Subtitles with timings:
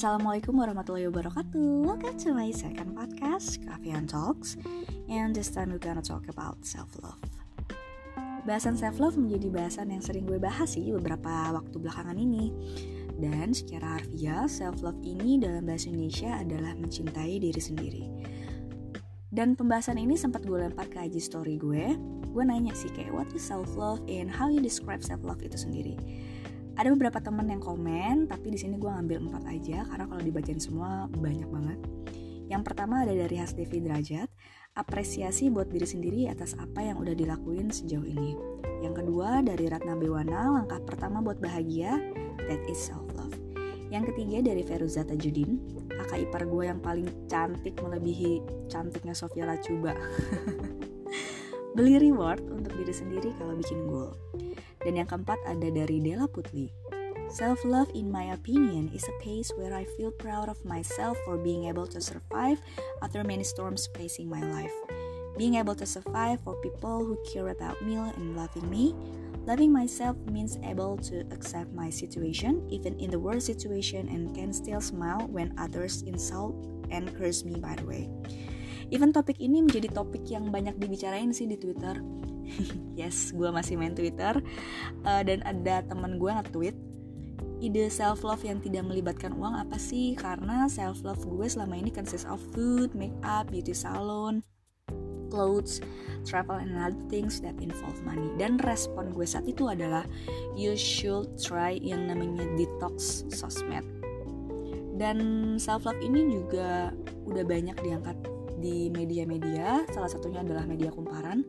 [0.00, 1.84] Assalamualaikum warahmatullahi wabarakatuh.
[1.84, 4.56] Welcome to my second podcast Coffee and Talks
[5.12, 7.20] And this time we're gonna talk about self-love.
[8.48, 12.48] Bahasan self-love menjadi bahasan yang sering gue bahas sih beberapa waktu belakangan ini.
[13.20, 18.04] Dan secara harfiah, self-love ini dalam bahasa Indonesia adalah mencintai diri sendiri.
[19.28, 21.92] Dan pembahasan ini sempat gue lempar ke IG story gue.
[22.32, 26.00] Gue nanya sih kayak what is self-love and how you describe self-love itu sendiri
[26.80, 30.56] ada beberapa temen yang komen tapi di sini gue ngambil empat aja karena kalau dibacain
[30.56, 31.78] semua banyak banget.
[32.48, 34.32] Yang pertama ada dari Hasdevi Derajat
[34.72, 38.32] apresiasi buat diri sendiri atas apa yang udah dilakuin sejauh ini.
[38.80, 42.00] Yang kedua dari Ratna Bewana langkah pertama buat bahagia
[42.48, 43.36] that is self love
[43.90, 45.58] yang ketiga dari Feruza Tajudin
[45.90, 48.40] kakak ipar gue yang paling cantik melebihi
[48.72, 49.92] cantiknya Sofia Lacuba.
[51.76, 54.16] Beli reward untuk diri sendiri kalau bikin goal
[54.84, 56.70] dan yang keempat ada dari Della Putli.
[57.30, 61.70] Self-love in my opinion is a pace where I feel proud of myself for being
[61.70, 62.58] able to survive
[63.06, 64.74] after many storms facing my life.
[65.38, 68.98] Being able to survive for people who care about me and loving me.
[69.46, 74.52] Loving myself means able to accept my situation, even in the worst situation, and can
[74.52, 76.58] still smile when others insult
[76.90, 78.10] and curse me by the way.
[78.90, 81.94] Even topik ini menjadi topik yang banyak dibicarain sih di Twitter
[83.00, 84.38] yes gue masih main Twitter.
[85.06, 86.76] Uh, dan ada temen gue nge-tweet
[87.60, 90.16] ide self love yang tidak melibatkan uang apa sih?
[90.16, 94.40] Karena self love gue selama ini consist of food, make up, beauty salon,
[95.28, 95.84] clothes,
[96.24, 98.32] travel and other things that involve money.
[98.40, 100.08] Dan respon gue saat itu adalah
[100.56, 103.84] you should try yang namanya detox sosmed.
[104.96, 106.92] Dan self love ini juga
[107.28, 108.16] udah banyak diangkat
[108.60, 111.42] di media-media, salah satunya adalah media kumparan.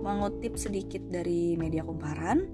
[0.00, 2.48] Mengutip sedikit dari media kumparan,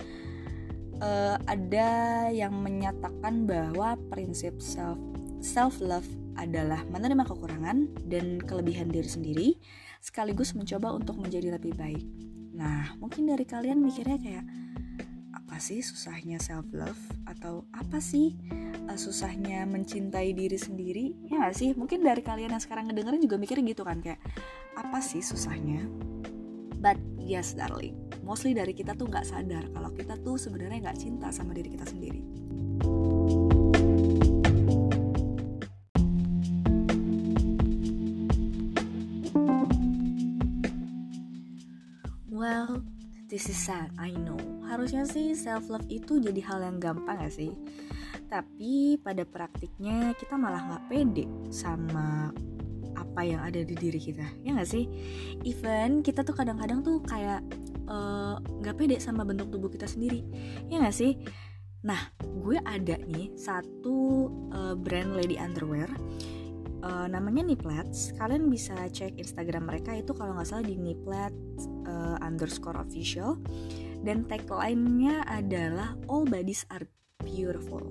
[0.98, 1.90] uh, ada
[2.34, 4.98] yang menyatakan bahwa prinsip self
[5.42, 6.06] self love
[6.38, 9.48] adalah menerima kekurangan dan kelebihan diri sendiri,
[10.02, 12.06] sekaligus mencoba untuk menjadi lebih baik.
[12.56, 14.44] Nah, mungkin dari kalian mikirnya kayak
[15.32, 18.32] apa sih susahnya self love atau apa sih
[18.96, 23.72] susahnya mencintai diri sendiri ya gak sih mungkin dari kalian yang sekarang ngedengerin juga mikirnya
[23.72, 24.20] gitu kan kayak
[24.76, 25.84] apa sih susahnya
[26.80, 27.94] but yes darling
[28.26, 31.86] mostly dari kita tuh nggak sadar kalau kita tuh sebenarnya nggak cinta sama diri kita
[31.86, 32.22] sendiri
[42.42, 42.82] Well,
[43.30, 44.34] this is sad, I know.
[44.66, 47.54] Harusnya sih self love itu jadi hal yang gampang gak sih?
[48.32, 52.32] Tapi pada praktiknya kita malah nggak pede sama
[52.96, 54.88] apa yang ada di diri kita, ya gak sih?
[55.44, 57.44] Even kita tuh kadang-kadang tuh kayak
[57.84, 60.24] eh, nggak uh, pede sama bentuk tubuh kita sendiri,
[60.72, 61.20] ya gak sih?
[61.84, 65.92] Nah, gue ada nih satu uh, brand lady underwear
[66.86, 68.14] uh, namanya Niplets.
[68.14, 73.38] Kalian bisa cek Instagram mereka itu kalau nggak salah di Niplets uh, underscore official.
[74.02, 76.86] Dan tagline-nya adalah All bodies are
[77.24, 77.82] beautiful.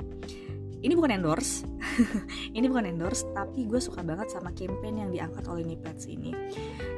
[0.81, 1.61] Ini bukan endorse,
[2.57, 6.33] ini bukan endorse, tapi gue suka banget sama campaign yang diangkat oleh Niplets ini.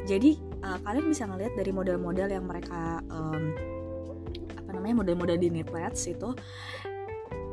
[0.07, 3.51] Jadi uh, kalian bisa ngeliat dari model-model yang mereka um,
[4.55, 6.31] apa namanya model-model di Niplets itu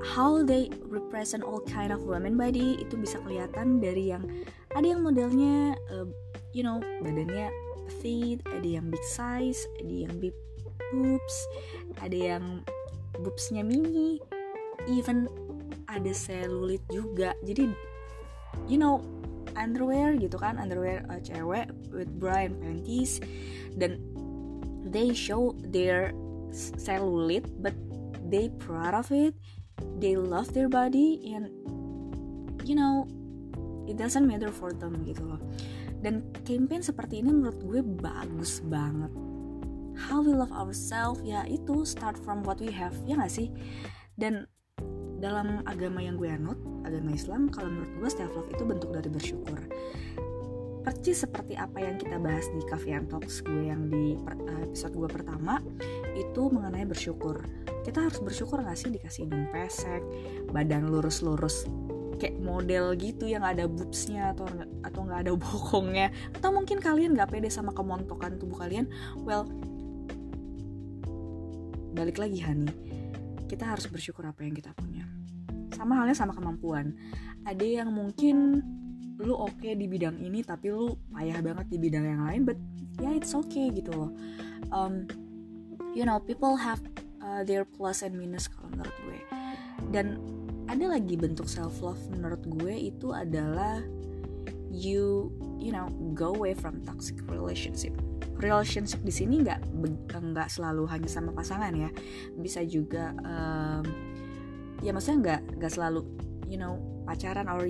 [0.00, 4.24] how they represent all kind of women body itu bisa kelihatan dari yang
[4.72, 6.08] ada yang modelnya uh,
[6.56, 7.52] you know badannya
[8.00, 10.34] fit ada yang big size ada yang big
[10.94, 11.36] boobs
[12.00, 12.64] ada yang
[13.20, 14.22] boobsnya mini
[14.88, 15.28] even
[15.90, 17.34] ada selulit juga.
[17.44, 17.68] Jadi
[18.70, 19.02] you know
[19.58, 23.18] underwear gitu kan underwear uh, cewek with bra and panties
[23.74, 23.98] dan
[24.86, 26.14] they show their
[26.54, 27.74] cellulite but
[28.30, 29.34] they proud of it
[29.98, 31.50] they love their body and
[32.62, 33.06] you know
[33.90, 35.42] it doesn't matter for them gitu loh.
[36.00, 39.10] Dan campaign seperti ini menurut gue bagus banget.
[39.98, 43.50] How we love ourselves ya itu start from what we have ya gak sih?
[44.16, 44.46] Dan
[45.20, 49.12] dalam agama yang gue anut agama Islam kalau menurut gue self love itu bentuk dari
[49.12, 49.60] bersyukur.
[50.80, 54.16] Percis seperti apa yang kita bahas di Cafe and Talks gue yang di
[54.64, 55.60] episode gue pertama
[56.16, 57.44] itu mengenai bersyukur.
[57.84, 60.00] Kita harus bersyukur gak sih dikasih hidung pesek
[60.50, 61.68] badan lurus-lurus
[62.20, 64.44] kayak model gitu yang ada boobsnya atau
[64.84, 66.08] atau nggak ada bokongnya?
[66.36, 68.88] Atau mungkin kalian nggak pede sama kemontokan tubuh kalian?
[69.20, 69.44] Well
[71.90, 72.70] balik lagi Hani
[73.50, 75.02] kita harus bersyukur apa yang kita punya.
[75.74, 76.94] Sama halnya sama kemampuan.
[77.42, 78.62] Ada yang mungkin
[79.18, 82.56] lu oke okay di bidang ini tapi lu payah banget di bidang yang lain but
[83.02, 84.10] yeah it's okay gitu loh.
[84.70, 85.10] Um,
[85.98, 86.78] you know people have
[87.18, 89.18] uh, their plus and minus kalau menurut gue.
[89.90, 90.22] Dan
[90.70, 93.82] ada lagi bentuk self love menurut gue itu adalah
[94.70, 97.90] you you know go away from toxic relationship
[98.40, 99.60] relationship di sini nggak
[100.10, 101.90] nggak selalu hanya sama pasangan ya.
[102.36, 103.84] Bisa juga um,
[104.80, 106.00] ya maksudnya nggak nggak selalu
[106.48, 107.68] you know pacaran or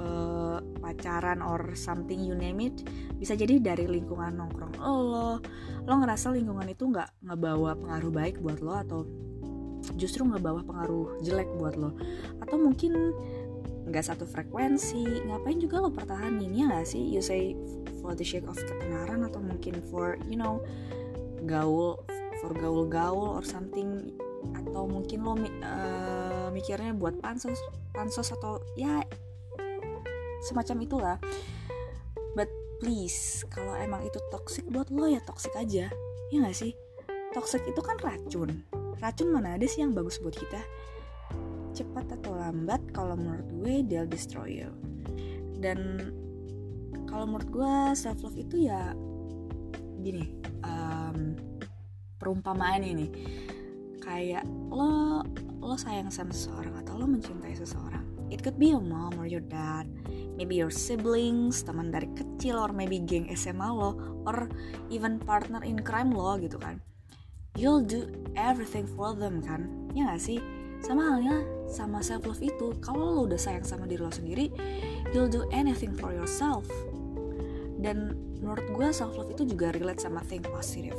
[0.00, 2.82] uh, pacaran or something you name it.
[3.20, 5.38] Bisa jadi dari lingkungan nongkrong lo
[5.82, 9.00] lo ngerasa lingkungan itu nggak ngebawa pengaruh baik buat lo atau
[9.98, 11.94] justru ngebawa pengaruh jelek buat lo.
[12.40, 13.12] Atau mungkin
[13.82, 17.02] nggak satu frekuensi ngapain juga lo pertahanin ya nggak sih?
[17.02, 17.54] You say
[18.02, 20.58] for the sake of ketenaran atau mungkin for you know
[21.46, 22.02] gaul
[22.42, 24.10] for gaul-gaul or something.
[24.58, 27.62] Atau mungkin lo uh, mikirnya buat pansos
[27.94, 29.06] pansos atau ya
[30.42, 31.16] semacam itulah.
[32.34, 32.50] But
[32.82, 35.86] please kalau emang itu toxic buat lo ya toxic aja.
[36.34, 36.74] Ya nggak sih?
[37.30, 38.66] Toxic itu kan racun.
[38.98, 40.58] Racun mana ada sih yang bagus buat kita?
[41.72, 44.70] Cepat atau lambat kalau menurut gue they'll destroy you.
[45.62, 46.10] Dan
[47.12, 48.96] kalau menurut gue self love itu ya
[50.00, 50.32] gini
[50.64, 51.36] um,
[52.16, 53.12] perumpamaan ini.
[54.00, 55.20] Kayak lo
[55.60, 58.00] lo sayang sama seseorang atau lo mencintai seseorang.
[58.32, 59.84] It could be your mom or your dad
[60.40, 63.94] maybe your siblings teman dari kecil or maybe geng SMA lo
[64.24, 64.48] or
[64.88, 66.80] even partner in crime lo gitu kan.
[67.52, 70.40] You'll do everything for them kan ya gak sih?
[70.80, 74.50] Sama halnya sama self love itu kalau lo udah sayang sama diri lo sendiri
[75.14, 76.66] you'll do anything for yourself
[77.82, 80.98] dan menurut gue self love itu juga relate sama think positive.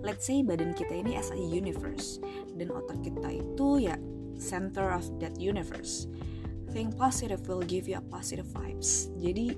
[0.00, 2.18] Let's say badan kita ini as a universe
[2.56, 3.96] dan otak kita itu ya
[4.40, 6.08] center of that universe.
[6.72, 9.12] Think positive will give you a positive vibes.
[9.20, 9.52] Jadi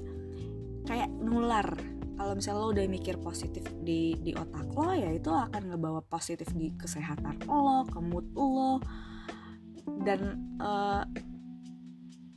[0.84, 1.66] kayak nular.
[2.14, 6.46] Kalau misalnya lo udah mikir positif di di otak lo ya itu akan ngebawa positif
[6.54, 8.78] di kesehatan lo ke mood lo.
[10.02, 11.02] Dan uh,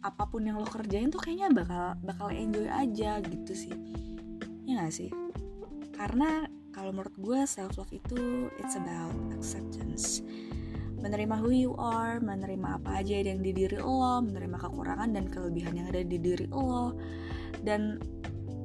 [0.02, 3.76] apa pun yang lo kerjain tuh kayaknya bakal bakal enjoy aja gitu sih
[4.68, 5.10] ya gak sih
[5.96, 10.22] karena kalau menurut gue self love itu it's about acceptance
[10.98, 15.78] menerima who you are, menerima apa aja yang di diri lo, menerima kekurangan dan kelebihan
[15.78, 16.98] yang ada di diri lo.
[17.62, 18.02] Dan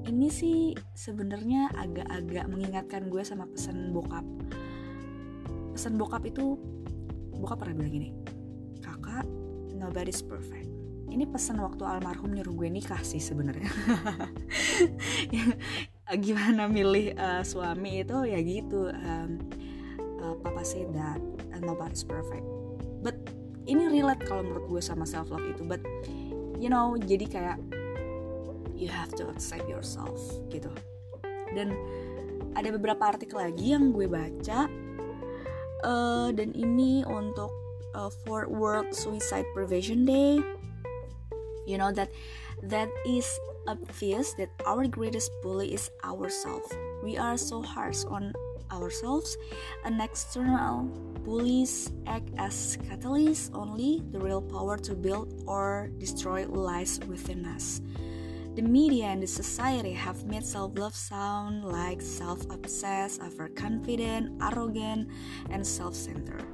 [0.09, 4.25] ini sih sebenarnya agak-agak mengingatkan gue sama pesan bokap.
[5.77, 6.57] Pesan bokap itu
[7.37, 8.11] bokap pernah bilang gini,
[8.81, 9.29] kakak
[9.77, 10.73] nobody's perfect
[11.13, 13.69] ini pesan waktu almarhum nyuruh gue nikah sih sebenarnya
[16.11, 19.39] gimana milih uh, suami itu ya gitu um,
[20.19, 21.23] uh, papa say that
[21.55, 22.43] uh, nobody's perfect.
[23.03, 23.19] But
[23.71, 25.63] ini relate kalau menurut gue sama self love itu.
[25.63, 25.83] But
[26.59, 27.59] you know jadi kayak
[28.75, 30.19] you have to accept yourself
[30.51, 30.71] gitu.
[31.55, 31.75] Dan
[32.59, 34.67] ada beberapa artikel lagi yang gue baca
[35.87, 37.51] uh, dan ini untuk
[37.95, 40.43] uh, for World Suicide Prevention Day.
[41.63, 42.11] You know that
[42.67, 43.27] that is
[43.67, 46.71] obvious that our greatest bully is ourselves.
[47.03, 48.33] We are so harsh on
[48.71, 49.37] ourselves,
[49.85, 50.85] and external
[51.25, 54.03] bullies act as catalysts only.
[54.13, 57.81] The real power to build or destroy lies within us.
[58.55, 65.09] The media and the society have made self love sound like self obsessed, overconfident, arrogant,
[65.49, 66.52] and self centered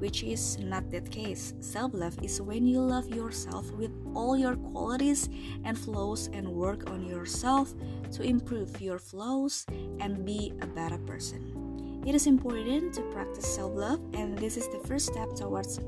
[0.00, 1.54] which is not that case.
[1.60, 5.28] Self love is when you love yourself with all your qualities
[5.64, 7.72] and flaws and work on yourself
[8.12, 9.66] to improve your flaws
[10.00, 12.00] and be a better person.
[12.06, 15.78] It is important to practice self love, and this is the first step towards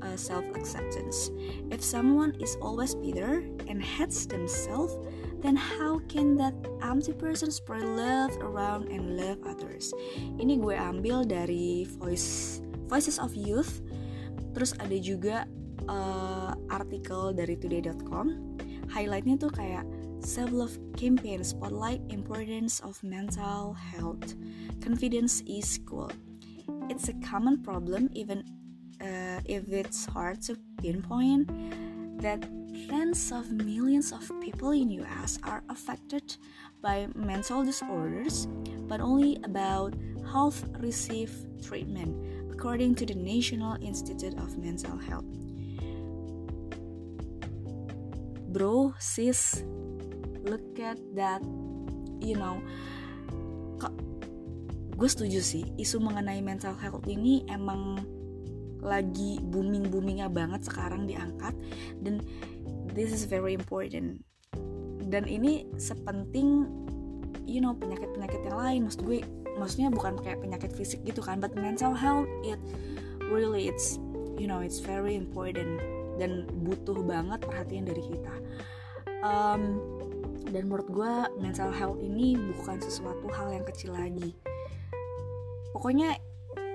[0.00, 1.30] uh, self acceptance.
[1.70, 4.96] If someone is always bitter and hates themselves,
[5.44, 9.92] then how can that empty person spread love around and love others?
[10.40, 13.80] Ini gue ambil dari voice Voices of Youth.
[14.50, 15.46] Terus ada juga
[15.86, 18.58] uh, artikel dari today.com.
[18.90, 19.86] Highlightnya tuh kayak
[20.20, 24.34] self love campaign spotlight importance of mental health.
[24.82, 26.10] Confidence is cool.
[26.90, 28.42] It's a common problem even
[29.00, 31.48] uh, if it's hard to pinpoint
[32.20, 32.42] that
[32.90, 36.36] tens of millions of people in US are affected
[36.82, 38.46] by mental disorders,
[38.88, 39.94] but only about
[40.32, 41.32] half receive
[41.62, 42.14] treatment
[42.60, 45.24] according to the National Institute of Mental Health.
[48.52, 49.64] Bro, sis,
[50.44, 51.40] look at that,
[52.20, 52.60] you know,
[54.92, 58.04] gue setuju sih isu mengenai mental health ini emang
[58.84, 61.56] lagi booming boomingnya banget sekarang diangkat
[62.04, 62.20] dan
[62.92, 64.20] this is very important
[65.08, 66.68] dan ini sepenting
[67.50, 68.80] you know penyakit penyakit yang lain.
[68.86, 69.18] Maksud gue
[69.58, 72.62] maksudnya bukan kayak penyakit fisik gitu kan but mental health it
[73.26, 73.98] really it's
[74.38, 75.82] you know it's very important
[76.22, 78.34] dan butuh banget perhatian dari kita.
[79.26, 79.82] Um,
[80.54, 84.38] dan menurut gue mental health ini bukan sesuatu hal yang kecil lagi.
[85.74, 86.14] Pokoknya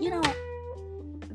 [0.03, 0.23] you know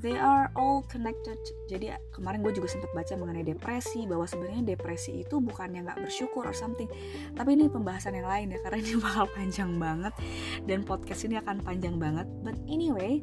[0.00, 1.36] they are all connected.
[1.68, 6.00] Jadi kemarin gue juga sempat baca mengenai depresi bahwa sebenarnya depresi itu bukan yang nggak
[6.00, 6.88] bersyukur or something.
[7.36, 10.12] Tapi ini pembahasan yang lain ya karena ini bakal panjang banget.
[10.64, 12.26] Dan podcast ini akan panjang banget.
[12.40, 13.20] But anyway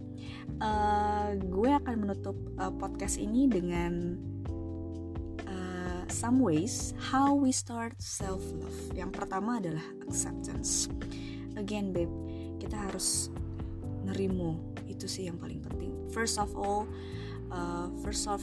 [0.61, 4.21] uh, gue akan menutup uh, podcast ini dengan
[5.49, 10.87] uh, some ways how we start self love yang pertama adalah acceptance.
[11.57, 12.13] Again babe
[12.61, 13.33] kita harus
[14.07, 15.91] nerimo itu sih yang paling penting.
[16.09, 16.87] First of all
[17.51, 18.39] uh, first of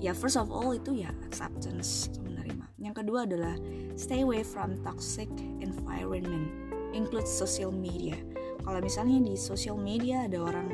[0.00, 2.64] ya first of all itu ya acceptance menerima.
[2.80, 3.54] Yang kedua adalah
[3.98, 5.28] stay away from toxic
[5.60, 6.48] environment.
[6.90, 8.18] Include social media.
[8.60, 10.68] Kalau misalnya di social media ada orang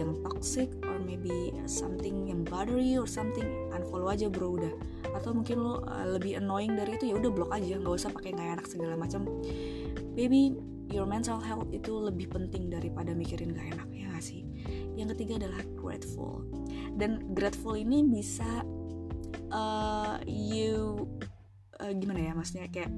[0.00, 3.44] yang toxic or maybe something yang bother you or something
[3.76, 4.72] unfollow aja bro udah.
[5.12, 7.76] Atau mungkin lo uh, lebih annoying dari itu ya udah blok aja.
[7.76, 9.28] Nggak usah pakai nggak enak segala macam.
[10.16, 10.56] Baby
[10.92, 14.44] your mental health itu lebih penting daripada mikirin gak enak ya gak sih?
[14.94, 16.44] Yang ketiga adalah grateful.
[16.94, 18.62] Dan grateful ini bisa
[19.50, 21.08] uh, you
[21.80, 22.92] uh, gimana ya maksudnya kayak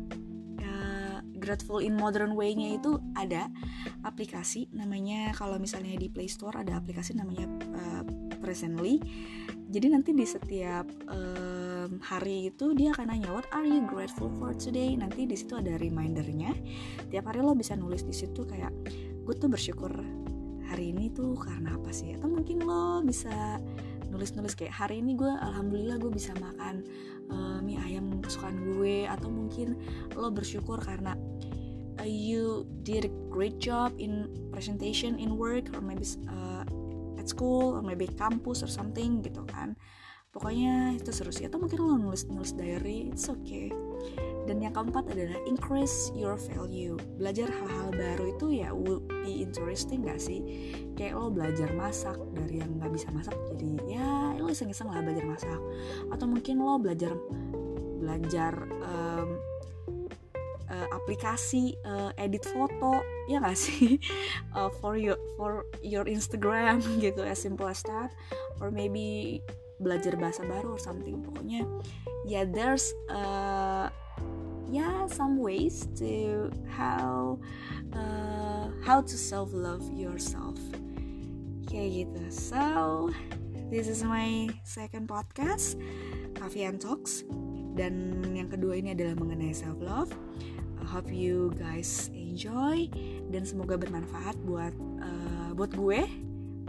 [0.60, 3.46] uh, grateful in modern way-nya itu ada
[4.02, 8.02] aplikasi namanya kalau misalnya di Play Store ada aplikasi namanya uh,
[8.44, 9.00] Presently.
[9.72, 11.63] Jadi nanti di setiap um,
[12.04, 14.92] hari itu dia akan nanya what are you grateful for today?
[14.92, 16.52] Nanti di situ ada remindernya.
[17.08, 18.70] Tiap hari lo bisa nulis di situ kayak
[19.24, 19.88] gue tuh bersyukur
[20.68, 22.12] hari ini tuh karena apa sih?
[22.12, 23.56] Atau mungkin lo bisa
[24.12, 26.84] nulis-nulis kayak hari ini gue alhamdulillah gue bisa makan
[27.32, 29.08] uh, mie ayam kesukaan gue.
[29.08, 29.80] Atau mungkin
[30.12, 31.16] lo bersyukur karena
[31.96, 36.68] uh, you did a great job in presentation in work or maybe uh,
[37.16, 39.72] at school or maybe kampus or something gitu kan
[40.34, 41.46] pokoknya itu seru sih.
[41.46, 43.70] Atau mungkin lo nulis nulis diary it's okay.
[44.44, 46.98] Dan yang keempat adalah increase your value.
[47.16, 50.42] Belajar hal-hal baru itu ya will be interesting gak sih?
[50.98, 55.24] Kayak lo belajar masak dari yang nggak bisa masak jadi ya lo iseng-iseng lah belajar
[55.24, 55.60] masak.
[56.12, 57.14] Atau mungkin lo belajar
[58.04, 58.52] belajar
[58.84, 59.40] um,
[60.68, 63.00] uh, aplikasi uh, edit foto
[63.30, 63.96] ya gak sih?
[64.52, 68.12] Uh, for your for your Instagram gitu as simple as that.
[68.60, 69.40] Or maybe
[69.80, 71.22] belajar bahasa baru or something.
[71.22, 71.66] Pokoknya
[72.24, 73.90] ya yeah, there's uh,
[74.70, 77.38] yeah some ways to how
[77.94, 80.58] uh, how to self love yourself.
[81.66, 82.22] Kayak gitu.
[82.30, 82.62] So
[83.68, 85.78] this is my second podcast
[86.38, 87.26] Kavian Talks.
[87.74, 90.14] Dan yang kedua ini adalah mengenai self love
[90.78, 92.86] I hope you guys enjoy.
[93.32, 96.04] Dan semoga bermanfaat buat uh, buat gue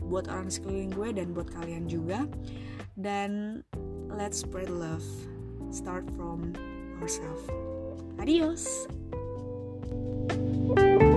[0.05, 2.29] buat orang sekeliling gue dan buat kalian juga
[2.99, 3.63] dan
[4.09, 5.03] let's spread love.
[5.71, 6.55] Start from
[7.01, 7.47] ourselves.
[8.19, 8.87] Adios.
[10.75, 11.14] thank you